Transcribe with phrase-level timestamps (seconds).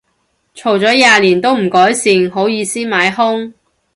[0.55, 3.53] 嘈咗廿年都唔改善，好意思買兇